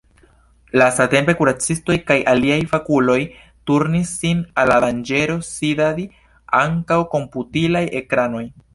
Lastatempe 0.81 1.35
kuracistoj 1.41 1.97
kaj 2.07 2.17
aliaj 2.31 2.57
fakuloj 2.73 3.19
turnis 3.71 4.17
sin 4.23 4.43
al 4.63 4.75
la 4.75 4.81
danĝero 4.87 5.39
sidadi 5.53 6.11
antaŭ 6.65 7.03
komputilaj 7.17 7.89
ekranoj. 8.05 8.47